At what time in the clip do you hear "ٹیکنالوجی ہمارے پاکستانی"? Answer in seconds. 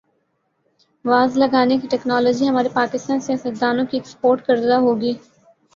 1.87-3.25